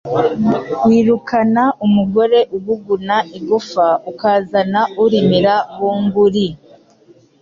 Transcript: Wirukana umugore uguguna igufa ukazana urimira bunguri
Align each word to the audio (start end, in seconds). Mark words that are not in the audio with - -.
Wirukana 0.87 1.63
umugore 1.85 2.39
uguguna 2.55 3.15
igufa 3.37 3.87
ukazana 4.11 4.81
urimira 5.03 5.55
bunguri 5.75 6.47